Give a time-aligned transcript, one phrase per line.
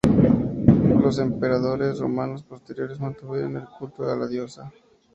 [1.03, 4.71] Los emperadores romanos posteriores mantuvieron el culto a la diosa.